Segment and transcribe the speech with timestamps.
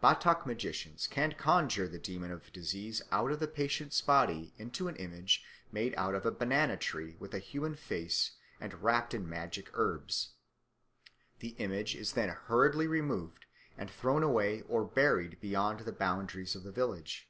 [0.00, 4.96] Batak magicians can conjure the demon of disease out of the patient's body into an
[4.96, 9.28] image made out of a banana tree with a human face and wrapt up in
[9.28, 10.36] magic herbs;
[11.40, 13.44] the image is then hurriedly removed
[13.76, 17.28] and thrown away or buried beyond the boundaries of the village.